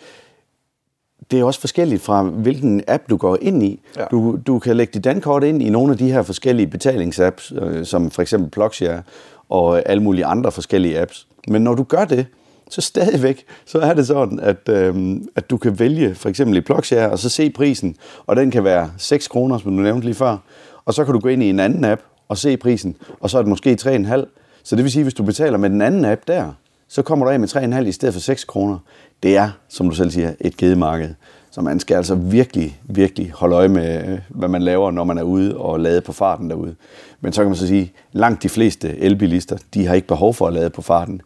Det 1.33 1.41
er 1.41 1.45
også 1.45 1.61
forskelligt 1.61 2.03
fra, 2.03 2.23
hvilken 2.23 2.83
app 2.89 3.03
du 3.11 3.17
går 3.17 3.39
ind 3.41 3.63
i. 3.63 3.81
Ja. 3.97 4.05
Du, 4.11 4.39
du 4.47 4.59
kan 4.59 4.77
lægge 4.77 4.93
dit 4.95 5.05
dankort 5.05 5.45
ind 5.45 5.63
i 5.63 5.71
nogle 5.71 5.93
af 5.93 5.99
de 5.99 6.13
her 6.13 6.23
forskellige 6.23 6.67
betalingsapps, 6.67 7.53
øh, 7.63 7.87
som 7.87 8.11
for 8.11 8.23
eksempel 8.23 8.51
Plugshare 8.51 9.03
og 9.49 9.89
alle 9.89 10.03
mulige 10.03 10.25
andre 10.25 10.53
forskellige 10.53 11.01
apps. 11.01 11.27
Men 11.49 11.63
når 11.63 11.75
du 11.75 11.83
gør 11.83 12.05
det, 12.05 12.27
så 12.71 12.81
stadigvæk, 12.81 13.45
så 13.67 13.79
er 13.79 13.95
det 13.95 14.07
sådan, 14.07 14.41
at, 14.41 14.69
øh, 14.69 15.17
at 15.37 15.51
du 15.51 15.57
kan 15.57 15.79
vælge 15.79 16.15
for 16.15 16.29
eksempel 16.29 16.57
i 16.57 16.61
Plugshare, 16.61 17.11
og 17.11 17.19
så 17.19 17.29
se 17.29 17.51
prisen, 17.51 17.97
og 18.27 18.37
den 18.37 18.51
kan 18.51 18.65
være 18.65 18.91
6 18.99 19.29
kroner, 19.29 19.59
som 19.59 19.77
du 19.77 19.83
nævnte 19.83 20.05
lige 20.05 20.15
før, 20.15 20.37
og 20.85 20.95
så 20.95 21.05
kan 21.05 21.15
du 21.15 21.21
gå 21.21 21.29
ind 21.29 21.43
i 21.43 21.51
en 21.51 21.61
anden 21.61 21.85
app 21.85 22.01
og 22.29 22.39
se 22.39 22.57
prisen, 22.57 22.97
og 23.21 23.31
så 23.31 23.39
er 23.39 23.43
det 23.43 23.49
måske 23.49 23.77
3,5. 23.81 24.27
Så 24.65 24.77
det 24.77 24.85
vil 24.85 24.93
sige, 24.93 25.01
at 25.01 25.05
hvis 25.05 25.15
du 25.15 25.23
betaler 25.23 25.59
med 25.59 25.71
den 25.71 25.83
anden 25.83 26.05
app 26.05 26.21
der, 26.27 26.53
så 26.93 27.03
kommer 27.03 27.27
du 27.27 27.31
af 27.31 27.41
med 27.41 27.49
3,5 27.49 27.87
i 27.87 27.93
stedet 27.93 28.15
for 28.15 28.21
6 28.21 28.45
kroner 28.45 28.79
det 29.23 29.37
er, 29.37 29.51
som 29.69 29.89
du 29.89 29.95
selv 29.95 30.11
siger, 30.11 30.35
et 30.41 30.57
gedemarked. 30.57 31.15
Så 31.51 31.61
man 31.61 31.81
skal 31.81 31.95
altså 31.95 32.15
virkelig, 32.15 32.81
virkelig 32.85 33.31
holde 33.31 33.57
øje 33.57 33.69
med, 33.69 34.09
øh, 34.09 34.19
hvad 34.29 34.49
man 34.49 34.63
laver, 34.63 34.91
når 34.91 35.05
man 35.05 35.19
er 35.19 35.23
ude 35.23 35.57
og 35.57 35.81
lade 35.81 36.01
på 36.01 36.13
farten 36.13 36.51
derude. 36.51 36.75
Men 37.21 37.33
så 37.33 37.43
kan 37.43 37.49
man 37.49 37.57
så 37.57 37.67
sige, 37.67 37.93
langt 38.13 38.43
de 38.43 38.49
fleste 38.49 38.99
elbilister, 38.99 39.57
de 39.75 39.87
har 39.87 39.95
ikke 39.95 40.09
behov 40.09 40.35
for 40.35 40.47
at 40.47 40.53
lade 40.53 40.71
på 40.71 40.83
farten. 40.83 41.23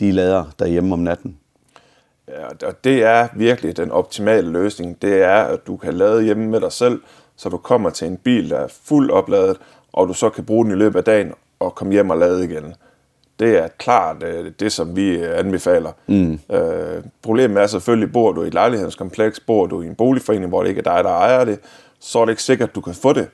De 0.00 0.12
lader 0.12 0.44
derhjemme 0.58 0.92
om 0.92 0.98
natten. 0.98 1.36
Ja, 2.28 2.66
og 2.68 2.84
det 2.84 3.02
er 3.02 3.28
virkelig 3.36 3.76
den 3.76 3.90
optimale 3.90 4.50
løsning. 4.50 5.02
Det 5.02 5.22
er, 5.22 5.42
at 5.42 5.66
du 5.66 5.76
kan 5.76 5.94
lade 5.94 6.22
hjemme 6.22 6.46
med 6.46 6.60
dig 6.60 6.72
selv, 6.72 7.00
så 7.36 7.48
du 7.48 7.56
kommer 7.56 7.90
til 7.90 8.08
en 8.08 8.16
bil, 8.16 8.50
der 8.50 8.58
er 8.58 8.68
fuld 8.84 9.10
opladet, 9.10 9.56
og 9.92 10.08
du 10.08 10.12
så 10.12 10.30
kan 10.30 10.44
bruge 10.44 10.64
den 10.64 10.72
i 10.72 10.76
løbet 10.76 10.98
af 10.98 11.04
dagen 11.04 11.32
og 11.60 11.74
komme 11.74 11.92
hjem 11.92 12.10
og 12.10 12.18
lade 12.18 12.44
igen. 12.44 12.74
Det 13.40 13.58
er 13.58 13.68
klart 13.78 14.22
øh, 14.22 14.52
det, 14.60 14.72
som 14.72 14.96
vi 14.96 15.08
øh, 15.08 15.38
anbefaler. 15.38 15.92
Mm. 16.06 16.40
Øh, 16.52 17.02
problemet 17.22 17.62
er 17.62 17.66
selvfølgelig, 17.66 18.12
bor 18.12 18.32
du 18.32 18.42
i 18.42 18.46
et 18.46 18.54
lejlighedskompleks, 18.54 19.40
bor 19.40 19.66
du 19.66 19.82
i 19.82 19.86
en 19.86 19.94
boligforening, 19.94 20.48
hvor 20.48 20.62
det 20.62 20.68
ikke 20.68 20.78
er 20.78 20.94
dig, 20.94 21.04
der 21.04 21.10
ejer 21.10 21.44
det, 21.44 21.58
så 22.00 22.18
er 22.18 22.24
det 22.24 22.32
ikke 22.32 22.42
sikkert, 22.42 22.68
at 22.68 22.74
du 22.74 22.80
kan 22.80 22.94
få 22.94 23.12
det. 23.12 23.28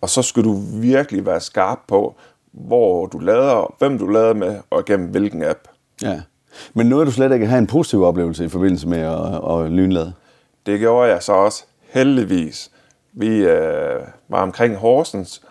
Og 0.00 0.08
så 0.08 0.22
skal 0.22 0.44
du 0.44 0.60
virkelig 0.72 1.26
være 1.26 1.40
skarp 1.40 1.78
på, 1.88 2.14
hvor 2.52 3.06
du 3.06 3.18
lader, 3.18 3.74
hvem 3.78 3.98
du 3.98 4.06
lader 4.06 4.34
med, 4.34 4.56
og 4.70 4.84
gennem 4.84 5.08
hvilken 5.08 5.44
app. 5.44 5.58
Ja. 6.02 6.20
Men 6.74 6.86
nåede 6.86 7.06
du 7.06 7.10
slet 7.10 7.32
ikke 7.32 7.46
have 7.46 7.58
en 7.58 7.66
positiv 7.66 8.02
oplevelse 8.02 8.44
i 8.44 8.48
forbindelse 8.48 8.88
med 8.88 8.98
at, 8.98 9.50
at 9.50 9.72
lynlade? 9.72 10.12
Det 10.66 10.78
gjorde 10.78 11.10
jeg 11.10 11.22
så 11.22 11.32
også, 11.32 11.64
heldigvis. 11.90 12.70
Vi 13.12 13.36
øh, 13.36 14.00
var 14.28 14.42
omkring 14.42 14.76
Horsens, 14.76 15.42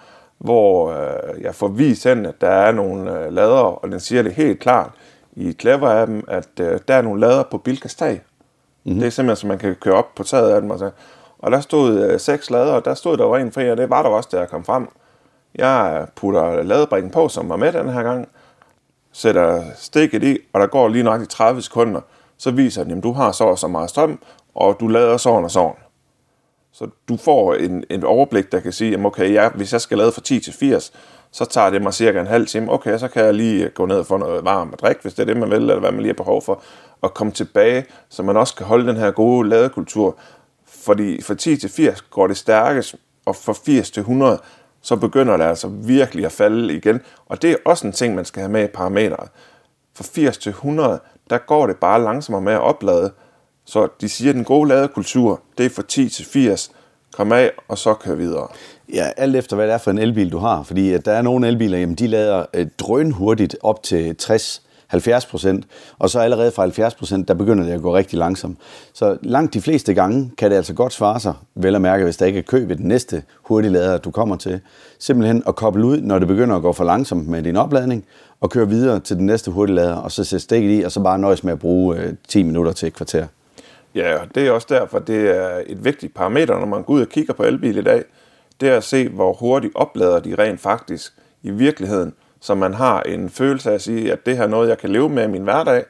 hvor 0.44 0.92
øh, 0.92 1.42
jeg 1.42 1.56
får 1.56 1.68
vist 1.68 2.04
hen, 2.04 2.26
at 2.26 2.42
der 2.42 2.50
er 2.50 2.72
nogle 2.72 3.20
øh, 3.20 3.34
lader, 3.34 3.84
og 3.84 3.92
den 3.92 4.00
siger 4.00 4.24
det 4.24 4.34
helt 4.34 4.60
klart 4.60 4.90
i 5.34 5.56
Clever-appen, 5.62 6.24
at 6.28 6.60
øh, 6.60 6.80
der 6.88 6.96
er 6.96 7.02
nogle 7.02 7.22
lader 7.22 7.44
på 7.44 7.58
Bilkas 7.58 7.96
tag. 7.96 8.22
Mm-hmm. 8.84 9.00
Det 9.00 9.08
er 9.08 9.12
simpelthen, 9.12 9.42
så 9.42 9.48
man 9.48 9.58
kan 9.58 9.76
køre 9.76 9.94
op 9.94 10.16
på 10.16 10.24
taget 10.24 10.52
af 10.52 10.62
dem. 10.62 10.72
Og, 10.72 10.80
så. 10.80 10.92
og 11.40 11.52
der 11.52 11.60
stod 11.60 12.04
øh, 12.04 12.20
seks 12.20 12.50
lader, 12.50 12.74
og 12.74 12.86
der 12.86 12.94
stod 12.94 13.18
der 13.18 13.26
var 13.26 13.38
en 13.38 13.52
fri, 13.52 13.72
og 13.72 13.78
det 13.78 13.90
var 13.90 14.04
der 14.04 14.10
også, 14.10 14.30
da 14.32 14.40
jeg 14.40 14.50
kom 14.50 14.64
frem. 14.64 14.88
Jeg 15.56 16.08
putter 16.16 16.64
ladebrikken 16.64 17.12
på, 17.12 17.28
som 17.28 17.50
var 17.50 17.56
med 17.56 17.72
den 17.72 17.90
her 17.90 18.04
gang, 18.04 18.28
sætter 19.12 19.64
stikket 19.76 20.24
i, 20.24 20.38
og 20.54 20.62
der 20.62 20.68
går 20.68 20.88
lige 20.88 21.04
nok 21.04 21.22
i 21.22 21.26
30 21.26 21.62
sekunder, 21.62 22.02
så 22.38 22.52
viser 22.52 22.84
den, 22.84 22.98
at 22.98 23.04
du 23.04 23.12
har 23.12 23.32
så 23.32 23.44
og 23.44 23.60
så 23.60 23.68
meget 23.68 23.90
strøm, 23.90 24.20
og 24.56 24.78
du 24.80 24.88
lader 24.88 25.18
sådan 25.18 25.44
og 25.44 25.52
sådan. 25.52 25.76
Så 26.74 26.88
du 27.10 27.18
får 27.18 27.54
en, 27.54 27.84
en 27.90 28.04
overblik, 28.04 28.52
der 28.52 28.60
kan 28.60 28.72
sige, 28.72 28.94
at 28.94 29.06
okay, 29.06 29.34
ja, 29.34 29.50
hvis 29.50 29.74
jeg 29.74 29.82
skal 29.82 29.98
lade 29.98 30.12
fra 30.12 30.22
10 30.22 30.40
til 30.40 30.54
80, 30.54 30.94
så 31.32 31.46
tager 31.46 31.70
det 31.70 31.82
mig 31.82 31.94
cirka 31.94 32.20
en 32.20 32.28
halv 32.28 32.48
time. 32.48 32.72
Okay, 32.72 32.98
så 32.98 33.08
kan 33.08 33.26
jeg 33.26 33.34
lige 33.34 33.66
øh, 33.66 33.72
gå 33.72 33.86
ned 33.86 33.96
og 33.96 34.06
få 34.06 34.18
noget 34.18 34.46
varmt 34.46 34.74
at 34.74 34.82
drikke, 34.82 35.02
hvis 35.02 35.14
det 35.14 35.22
er 35.22 35.26
det, 35.26 35.38
man 35.38 35.50
vil, 35.50 35.58
eller 35.58 35.80
hvad 35.80 35.92
man 35.92 36.02
lige 36.02 36.10
har 36.10 36.24
behov 36.24 36.42
for, 36.42 36.62
og 37.02 37.14
komme 37.14 37.34
tilbage, 37.34 37.86
så 38.10 38.24
man 38.24 38.38
også 38.38 38.56
kan 38.56 38.66
holde 38.66 38.88
den 38.88 38.98
her 38.98 39.12
gode 39.12 39.50
ladekultur. 39.50 40.18
Fordi 40.68 41.22
fra 41.22 41.36
10 41.36 41.58
til 41.58 41.70
80 41.70 42.02
går 42.02 42.28
det 42.28 42.38
stærkest, 42.38 42.96
og 43.26 43.36
fra 43.36 43.54
80 43.66 43.92
til 43.92 44.00
100, 44.00 44.40
så 44.82 44.96
begynder 44.96 45.38
det 45.38 45.44
altså 45.44 45.68
virkelig 45.68 46.26
at 46.26 46.32
falde 46.32 46.76
igen. 46.76 47.02
Og 47.26 47.42
det 47.42 47.52
er 47.52 47.56
også 47.66 47.88
en 47.88 47.94
ting, 47.94 48.16
man 48.16 48.26
skal 48.26 48.42
have 48.42 48.52
med 48.52 48.64
i 48.64 48.68
parametret. 48.68 49.30
Fra 49.96 50.04
80 50.04 50.38
til 50.38 50.50
100, 50.50 51.00
der 51.30 51.38
går 51.38 51.68
det 51.68 51.78
bare 51.78 52.04
langsommere 52.04 52.42
med 52.42 52.54
at 52.54 52.62
oplade. 52.62 53.12
Så 53.66 53.88
de 54.02 54.10
siger, 54.10 54.30
at 54.30 54.36
den 54.36 54.44
gode 54.44 54.70
ladekultur, 54.70 55.42
det 55.58 55.66
er 55.66 55.70
fra 55.70 55.84
10 55.88 56.10
til 56.10 56.26
80. 56.26 56.72
Kom 57.14 57.32
af, 57.32 57.52
og 57.68 57.78
så 57.78 57.94
kør 57.94 58.16
videre. 58.16 58.48
Ja, 58.94 59.10
alt 59.18 59.36
efter 59.36 59.56
hvad 59.56 59.68
det 59.68 59.74
er 59.74 59.78
for 59.78 59.92
en 59.92 59.98
elbil, 59.98 60.32
du 60.32 60.38
har. 60.38 60.64
Fordi 60.64 60.92
at 60.92 61.06
der 61.06 61.12
er 61.12 61.22
nogle 61.22 61.48
elbiler, 61.48 61.78
jamen, 61.78 61.96
de 61.96 62.08
lader 62.08 62.46
øh, 62.54 62.68
drønhurtigt 62.80 63.58
op 63.62 63.84
til 63.84 64.16
60 64.16 64.62
70 64.94 65.26
procent, 65.26 65.66
og 66.00 66.10
så 66.10 66.20
allerede 66.20 66.52
fra 66.52 66.62
70 66.62 66.96
procent, 66.96 67.28
der 67.28 67.34
begynder 67.34 67.64
det 67.64 67.72
at 67.72 67.82
gå 67.82 67.96
rigtig 67.96 68.20
langsomt. 68.20 68.58
Så 68.94 69.18
langt 69.22 69.54
de 69.54 69.62
fleste 69.62 69.94
gange 69.94 70.32
kan 70.38 70.52
det 70.52 70.58
altså 70.58 70.74
godt 70.74 70.94
svare 70.94 71.20
sig, 71.20 71.34
vel 71.56 71.76
at 71.76 71.82
mærke, 71.82 72.04
hvis 72.04 72.18
der 72.18 72.26
ikke 72.26 72.40
er 72.40 72.44
kø 72.44 72.66
ved 72.68 72.76
den 72.76 72.88
næste 72.88 73.24
hurtiglader, 73.44 73.98
du 73.98 74.12
kommer 74.12 74.36
til. 74.36 74.60
Simpelthen 75.00 75.44
at 75.48 75.56
koble 75.56 75.86
ud, 75.86 76.02
når 76.02 76.20
det 76.20 76.28
begynder 76.28 76.56
at 76.56 76.62
gå 76.62 76.74
for 76.74 76.84
langsomt 76.84 77.28
med 77.28 77.44
din 77.44 77.58
opladning, 77.58 78.06
og 78.42 78.50
køre 78.50 78.70
videre 78.70 79.00
til 79.00 79.18
den 79.18 79.26
næste 79.26 79.52
hurtiglader, 79.52 79.96
og 79.96 80.12
så 80.12 80.24
sætte 80.24 80.44
stikket 80.44 80.80
i, 80.80 80.82
og 80.82 80.92
så 80.92 81.00
bare 81.00 81.20
nøjes 81.20 81.44
med 81.44 81.54
at 81.54 81.60
bruge 81.60 81.98
øh, 81.98 82.14
10 82.28 82.44
minutter 82.44 82.72
til 82.72 82.88
et 82.88 82.94
kvarter. 82.94 83.28
Ja, 83.96 84.18
det 84.36 84.48
er 84.48 84.52
også 84.52 84.68
derfor, 84.70 85.00
det 85.00 85.38
er 85.38 85.62
et 85.66 85.86
vigtigt 85.86 86.14
parameter, 86.14 86.60
når 86.60 86.66
man 86.66 86.84
går 86.84 86.94
ud 86.94 87.02
og 87.02 87.10
kigger 87.10 87.34
på 87.34 87.44
elbil 87.44 87.78
i 87.78 87.82
dag, 87.82 88.04
det 88.62 88.70
er 88.70 88.78
at 88.78 88.84
se, 88.84 89.10
hvor 89.10 89.34
hurtigt 89.34 89.74
oplader 89.76 90.20
de 90.20 90.36
rent 90.36 90.60
faktisk 90.60 91.14
i 91.44 91.52
virkeligheden, 91.52 92.14
så 92.42 92.56
man 92.56 92.74
har 92.74 93.02
en 93.02 93.30
følelse 93.30 93.70
af 93.70 93.74
at 93.74 93.82
sige, 93.82 94.12
at 94.12 94.26
det 94.26 94.38
her 94.38 94.44
er 94.44 94.48
noget, 94.48 94.70
jeg 94.70 94.78
kan 94.78 94.90
leve 94.90 95.10
med 95.10 95.24
i 95.24 95.28
min 95.28 95.44
hverdag, 95.44 95.84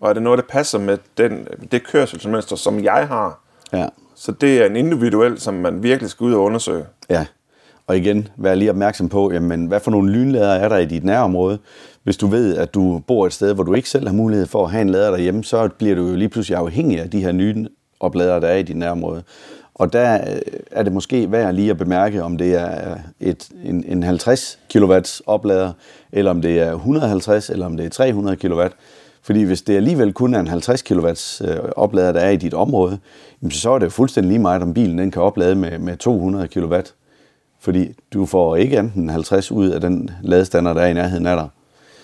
og 0.00 0.08
er 0.08 0.12
det 0.12 0.22
noget, 0.22 0.38
der 0.38 0.44
passer 0.48 0.78
med 0.78 0.98
den, 1.18 1.48
det 1.72 1.86
kørselsmønster, 1.86 2.56
som 2.56 2.84
jeg 2.84 3.08
har. 3.08 3.40
Ja. 3.72 3.88
Så 4.14 4.32
det 4.32 4.58
er 4.62 4.66
en 4.66 4.76
individuel, 4.76 5.40
som 5.40 5.54
man 5.54 5.82
virkelig 5.82 6.10
skal 6.10 6.24
ud 6.24 6.34
og 6.34 6.42
undersøge. 6.42 6.86
Ja, 7.10 7.26
og 7.90 7.96
igen, 7.96 8.28
vær 8.36 8.54
lige 8.54 8.70
opmærksom 8.70 9.08
på, 9.08 9.32
jamen, 9.32 9.66
hvad 9.66 9.80
for 9.80 9.90
nogle 9.90 10.12
lynlader 10.12 10.54
er 10.54 10.68
der 10.68 10.76
i 10.76 10.84
dit 10.84 11.04
nærområde. 11.04 11.58
Hvis 12.02 12.16
du 12.16 12.26
ved, 12.26 12.56
at 12.56 12.74
du 12.74 13.02
bor 13.06 13.26
et 13.26 13.32
sted, 13.32 13.54
hvor 13.54 13.64
du 13.64 13.74
ikke 13.74 13.90
selv 13.90 14.06
har 14.06 14.14
mulighed 14.14 14.46
for 14.46 14.64
at 14.64 14.70
have 14.70 14.82
en 14.82 14.90
lader 14.90 15.10
derhjemme, 15.10 15.44
så 15.44 15.68
bliver 15.78 15.94
du 15.94 16.08
jo 16.08 16.14
lige 16.14 16.28
pludselig 16.28 16.58
afhængig 16.58 17.00
af 17.00 17.10
de 17.10 17.20
her 17.20 17.32
nye 17.32 17.66
opladere, 18.00 18.40
der 18.40 18.46
er 18.46 18.56
i 18.56 18.62
dit 18.62 18.76
nærområde. 18.76 19.22
Og 19.74 19.92
der 19.92 20.14
øh, 20.14 20.40
er 20.70 20.82
det 20.82 20.92
måske 20.92 21.32
værd 21.32 21.54
lige 21.54 21.70
at 21.70 21.78
bemærke, 21.78 22.22
om 22.22 22.36
det 22.38 22.54
er 22.54 22.96
et, 23.20 23.48
en, 23.64 23.84
en 23.88 24.02
50 24.02 24.58
kW 24.74 24.94
oplader, 25.26 25.72
eller 26.12 26.30
om 26.30 26.42
det 26.42 26.60
er 26.60 26.72
150, 26.72 27.50
eller 27.50 27.66
om 27.66 27.76
det 27.76 27.86
er 27.86 27.90
300 27.90 28.36
kW. 28.36 28.62
Fordi 29.22 29.42
hvis 29.42 29.62
det 29.62 29.76
alligevel 29.76 30.12
kun 30.12 30.34
er 30.34 30.40
en 30.40 30.48
50 30.48 30.82
kW 30.82 31.08
øh, 31.44 31.58
oplader, 31.76 32.12
der 32.12 32.20
er 32.20 32.30
i 32.30 32.36
dit 32.36 32.54
område, 32.54 32.98
så 33.50 33.70
er 33.70 33.78
det 33.78 33.86
jo 33.86 33.90
fuldstændig 33.90 34.28
lige 34.28 34.42
meget, 34.42 34.62
om 34.62 34.74
bilen 34.74 34.98
den 34.98 35.10
kan 35.10 35.22
oplade 35.22 35.54
med, 35.54 35.78
med 35.78 35.96
200 35.96 36.48
kW. 36.48 36.74
Fordi 37.60 37.94
du 38.12 38.26
får 38.26 38.56
ikke 38.56 38.78
enten 38.78 39.10
50 39.10 39.52
ud 39.52 39.68
af 39.68 39.80
den 39.80 40.10
ladestander, 40.22 40.72
der 40.72 40.80
er 40.80 40.86
i 40.86 40.92
nærheden 40.92 41.26
af 41.26 41.36
dig. 41.36 41.48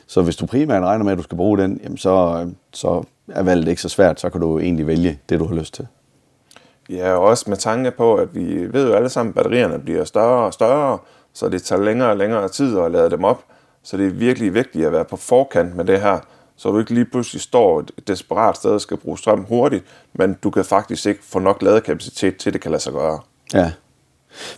Så 0.06 0.22
hvis 0.22 0.36
du 0.36 0.46
primært 0.46 0.82
regner 0.82 1.04
med, 1.04 1.12
at 1.12 1.18
du 1.18 1.22
skal 1.22 1.36
bruge 1.36 1.58
den, 1.58 1.80
jamen 1.82 1.98
så, 1.98 2.46
så 2.72 3.02
er 3.28 3.42
valget 3.42 3.68
ikke 3.68 3.82
så 3.82 3.88
svært. 3.88 4.20
Så 4.20 4.30
kan 4.30 4.40
du 4.40 4.58
egentlig 4.58 4.86
vælge 4.86 5.18
det, 5.28 5.40
du 5.40 5.46
har 5.46 5.54
lyst 5.54 5.74
til. 5.74 5.86
Ja, 6.90 7.12
og 7.12 7.24
også 7.24 7.44
med 7.48 7.56
tanke 7.56 7.90
på, 7.90 8.14
at 8.14 8.34
vi 8.34 8.72
ved 8.72 8.88
jo 8.88 8.94
alle 8.94 9.08
sammen, 9.08 9.30
at 9.30 9.34
batterierne 9.34 9.78
bliver 9.78 10.04
større 10.04 10.46
og 10.46 10.52
større, 10.52 10.98
så 11.32 11.48
det 11.48 11.62
tager 11.62 11.82
længere 11.82 12.10
og 12.10 12.16
længere 12.16 12.48
tid 12.48 12.78
at 12.78 12.90
lade 12.90 13.10
dem 13.10 13.24
op. 13.24 13.44
Så 13.82 13.96
det 13.96 14.06
er 14.06 14.10
virkelig 14.10 14.54
vigtigt 14.54 14.86
at 14.86 14.92
være 14.92 15.04
på 15.04 15.16
forkant 15.16 15.76
med 15.76 15.84
det 15.84 16.00
her, 16.00 16.18
så 16.56 16.70
du 16.70 16.78
ikke 16.78 16.94
lige 16.94 17.04
pludselig 17.04 17.42
står 17.42 17.80
et 17.80 18.08
desperat 18.08 18.56
sted 18.56 18.70
og 18.70 18.80
skal 18.80 18.96
bruge 18.96 19.18
strøm 19.18 19.44
hurtigt, 19.48 19.84
men 20.12 20.36
du 20.42 20.50
kan 20.50 20.64
faktisk 20.64 21.06
ikke 21.06 21.24
få 21.24 21.38
nok 21.38 21.62
ladekapacitet 21.62 22.36
til, 22.36 22.52
det 22.52 22.60
kan 22.60 22.70
lade 22.70 22.82
sig 22.82 22.92
gøre. 22.92 23.20
Ja, 23.54 23.72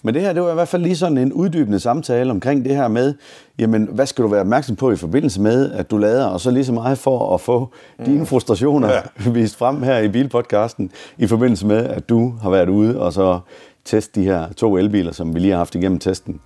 men 0.03 0.15
det 0.15 0.23
her, 0.23 0.33
det 0.33 0.43
var 0.43 0.51
i 0.51 0.55
hvert 0.55 0.69
fald 0.69 0.83
lige 0.83 0.97
sådan 0.97 1.19
en 1.19 1.33
uddybende 1.33 1.81
samtale 1.81 2.31
omkring 2.31 2.65
det 2.65 2.77
her 2.77 2.89
med, 2.89 3.15
jamen, 3.59 3.89
hvad 3.93 4.07
skal 4.07 4.25
du 4.25 4.29
være 4.29 4.41
opmærksom 4.41 4.77
på 4.77 4.91
i 4.91 4.97
forbindelse 4.97 5.41
med, 5.41 5.73
at 5.73 5.91
du 5.91 5.99
lader, 5.99 6.27
og 6.27 6.41
så 6.41 6.51
lige 6.51 6.65
så 6.65 6.73
meget 6.73 6.99
for 6.99 7.35
at 7.35 7.41
få 7.41 7.69
mm. 7.99 8.05
dine 8.05 8.27
frustrationer 8.27 8.93
ja. 8.93 9.01
vist 9.31 9.57
frem 9.57 9.83
her 9.83 9.99
i 9.99 10.09
Bilpodcasten, 10.09 10.91
i 11.19 11.27
forbindelse 11.27 11.67
med, 11.67 11.87
at 11.87 12.09
du 12.09 12.35
har 12.43 12.51
været 12.51 12.69
ude 12.69 13.01
og 13.01 13.13
så 13.13 13.41
teste 13.85 14.21
de 14.21 14.25
her 14.25 14.53
to 14.53 14.77
elbiler, 14.77 15.13
som 15.13 15.35
vi 15.35 15.41
lige 15.41 15.51
har 15.51 15.59
haft 15.59 15.75
igennem 15.75 15.99
testen. 15.99 16.41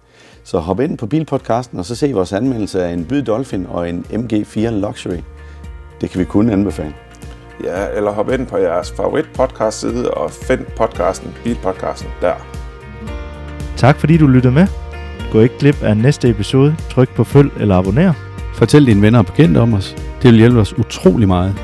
Så 0.44 0.58
hop 0.58 0.80
ind 0.80 0.98
på 0.98 1.06
Bilpodcasten, 1.06 1.78
og 1.78 1.84
så 1.84 1.94
se 1.94 2.12
vores 2.12 2.32
anmeldelse 2.32 2.84
af 2.84 2.92
en 2.92 3.04
Byd 3.04 3.22
Dolphin 3.22 3.66
og 3.66 3.88
en 3.88 4.06
MG4 4.10 4.70
Luxury. 4.70 5.18
Det 6.00 6.10
kan 6.10 6.20
vi 6.20 6.24
kun 6.24 6.50
anbefale. 6.50 6.94
Ja, 7.64 7.86
eller 7.96 8.10
hop 8.10 8.30
ind 8.30 8.46
på 8.46 8.56
jeres 8.56 8.92
favorit 8.92 9.26
podcast 9.34 9.80
side 9.80 10.10
og 10.10 10.30
find 10.30 10.60
podcasten, 10.76 11.34
Bilpodcasten, 11.44 12.10
der. 12.20 12.61
Tak 13.82 14.00
fordi 14.00 14.16
du 14.16 14.26
lyttede 14.26 14.54
med. 14.54 14.66
Gå 15.32 15.40
ikke 15.40 15.58
glip 15.58 15.82
af 15.82 15.96
næste 15.96 16.28
episode. 16.28 16.76
Tryk 16.90 17.14
på 17.14 17.24
følg 17.24 17.50
eller 17.60 17.76
abonner. 17.76 18.12
Fortæl 18.54 18.86
dine 18.86 19.02
venner 19.02 19.18
og 19.18 19.26
bekendte 19.26 19.58
om 19.58 19.74
os. 19.74 19.96
Det 20.22 20.30
vil 20.30 20.38
hjælpe 20.38 20.60
os 20.60 20.78
utrolig 20.78 21.28
meget. 21.28 21.54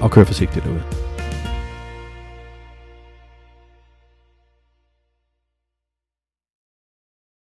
Og 0.00 0.10
kør 0.10 0.24
forsigtigt 0.24 0.64
derude. 0.64 0.97